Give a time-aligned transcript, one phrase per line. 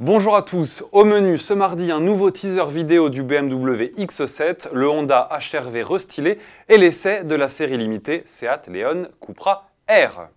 [0.00, 4.88] Bonjour à tous, au menu ce mardi un nouveau teaser vidéo du BMW X7, le
[4.88, 10.28] Honda HRV restylé et l'essai de la série limitée Seat Leon Cupra R.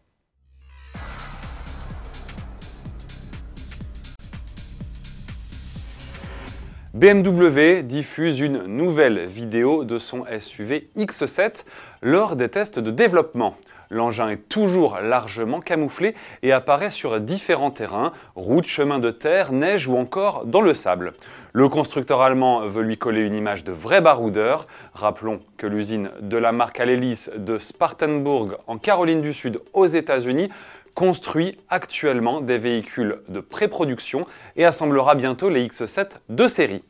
[6.96, 11.65] BMW diffuse une nouvelle vidéo de son SUV X7
[12.01, 13.55] lors des tests de développement.
[13.92, 19.88] L'engin est toujours largement camouflé et apparaît sur différents terrains, routes, chemins de terre, neige
[19.89, 21.13] ou encore dans le sable.
[21.52, 24.66] Le constructeur allemand veut lui coller une image de vrai baroudeur.
[24.93, 30.49] Rappelons que l'usine de la marque Alelis de Spartanburg en Caroline du Sud aux États-Unis
[30.95, 36.83] construit actuellement des véhicules de pré-production et assemblera bientôt les X7 de série.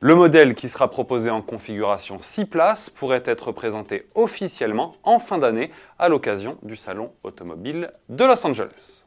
[0.00, 5.38] Le modèle qui sera proposé en configuration 6 places pourrait être présenté officiellement en fin
[5.38, 9.06] d'année à l'occasion du Salon automobile de Los Angeles.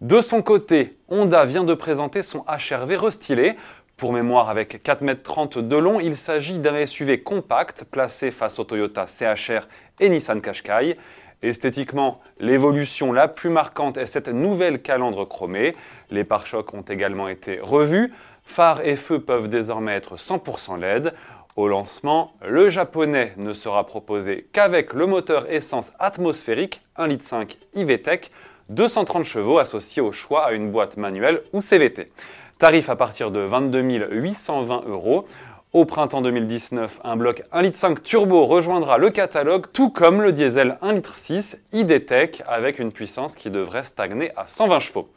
[0.00, 3.54] De son côté, Honda vient de présenter son HRV restylé.
[3.96, 8.64] Pour mémoire, avec 4,30 m de long, il s'agit d'un SUV compact placé face au
[8.64, 9.68] Toyota CHR
[10.00, 10.96] et Nissan Qashqai.
[11.42, 15.76] Esthétiquement, l'évolution la plus marquante est cette nouvelle calandre chromée.
[16.10, 18.12] Les pare-chocs ont également été revus.
[18.44, 21.14] Phare et feux peuvent désormais être 100% LED.
[21.56, 28.30] Au lancement, le japonais ne sera proposé qu'avec le moteur essence atmosphérique 1,5 litre IVTEC,
[28.70, 32.10] 230 chevaux associés au choix à une boîte manuelle ou CVT.
[32.58, 35.26] Tarif à partir de 22 820 euros.
[35.72, 40.78] Au printemps 2019, un bloc 1,5 litre turbo rejoindra le catalogue, tout comme le diesel
[40.82, 45.08] 1,6 litre IDTEC avec une puissance qui devrait stagner à 120 chevaux.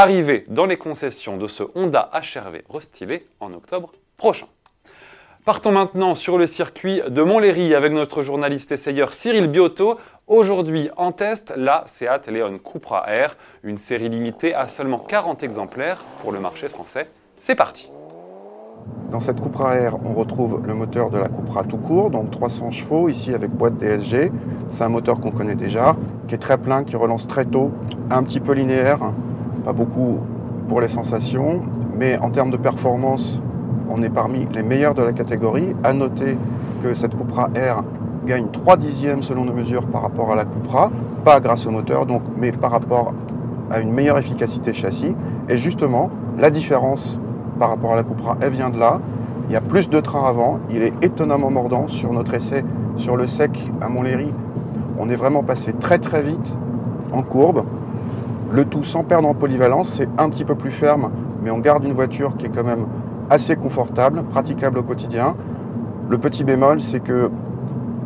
[0.00, 4.46] Arrivé dans les concessions de ce Honda HRV restylé en octobre prochain.
[5.44, 9.98] Partons maintenant sur le circuit de Montlhéry avec notre journaliste essayeur Cyril Biotto.
[10.28, 16.04] Aujourd'hui en test, la Seat Leon Cupra R, une série limitée à seulement 40 exemplaires
[16.20, 17.08] pour le marché français.
[17.40, 17.90] C'est parti
[19.10, 22.70] dans cette Cupra R, on retrouve le moteur de la Cupra tout court, donc 300
[22.70, 24.30] chevaux, ici avec boîte DSG.
[24.70, 25.96] C'est un moteur qu'on connaît déjà,
[26.28, 27.72] qui est très plein, qui relance très tôt,
[28.10, 29.12] un petit peu linéaire,
[29.64, 30.18] pas beaucoup
[30.68, 31.60] pour les sensations,
[31.98, 33.38] mais en termes de performance,
[33.90, 35.74] on est parmi les meilleurs de la catégorie.
[35.82, 36.36] À noter
[36.82, 37.82] que cette Cupra R
[38.26, 40.90] gagne 3 dixièmes selon nos mesures par rapport à la Cupra,
[41.24, 43.14] pas grâce au moteur, mais par rapport
[43.70, 45.14] à une meilleure efficacité châssis.
[45.48, 47.18] Et justement, la différence
[47.58, 49.00] par rapport à la Cupra, elle vient de là.
[49.48, 52.64] Il y a plus de train avant, il est étonnamment mordant sur notre essai
[52.98, 54.32] sur le sec à Montlhéry.
[54.98, 56.54] On est vraiment passé très très vite
[57.12, 57.64] en courbe.
[58.50, 61.10] Le tout sans perdre en polyvalence, c'est un petit peu plus ferme,
[61.42, 62.86] mais on garde une voiture qui est quand même
[63.28, 65.36] assez confortable, praticable au quotidien.
[66.08, 67.30] Le petit bémol, c'est que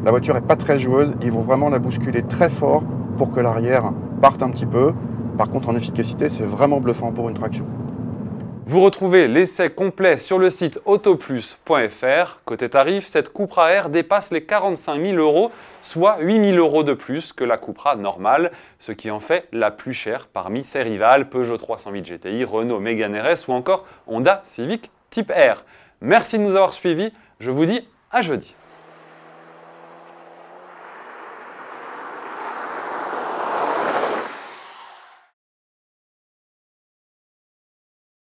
[0.04, 2.82] la voiture n'est pas très joueuse, ils vont vraiment la bousculer très fort
[3.18, 4.92] pour que l'arrière parte un petit peu.
[5.38, 7.64] Par contre, en efficacité, c'est vraiment bluffant pour une traction.
[8.64, 12.40] Vous retrouvez l'essai complet sur le site autoplus.fr.
[12.44, 15.50] Côté tarif, cette Cupra R dépasse les 45 000 euros,
[15.80, 19.72] soit 8 000 euros de plus que la Cupra normale, ce qui en fait la
[19.72, 24.92] plus chère parmi ses rivales Peugeot 308 GTI, Renault Mégane RS ou encore Honda Civic
[25.10, 25.64] Type R.
[26.00, 28.54] Merci de nous avoir suivis, je vous dis à jeudi.